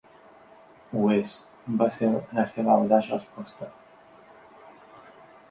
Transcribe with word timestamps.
Ho 0.93 1.03
és, 1.15 1.35
va 1.81 1.89
ser 1.99 2.09
la 2.39 2.47
seva 2.55 2.73
audaç 2.77 3.13
resposta. 3.15 3.71